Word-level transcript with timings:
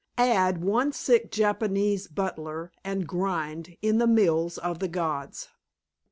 Add 0.17 0.63
one 0.63 0.91
sick 0.93 1.29
Japanese 1.31 2.07
butler 2.07 2.71
and 2.83 3.05
grind 3.05 3.77
in 3.83 3.99
the 3.99 4.07
mills 4.07 4.57
of 4.57 4.79
the 4.79 4.87
gods. 4.87 5.49